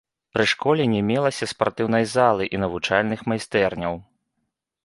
Пры 0.35 0.45
школе 0.51 0.83
не 0.93 1.01
мелася 1.09 1.49
спартыўнай 1.53 2.09
залы 2.15 2.49
і 2.57 2.63
навучальных 2.65 3.19
майстэрняў. 3.33 3.93